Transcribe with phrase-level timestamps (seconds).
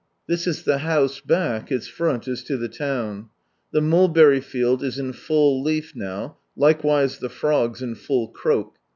[0.25, 3.29] This is the house back; its front is to the town.
[3.71, 8.77] The mulberry field is in full leaf now, likewise the frogs in full croak.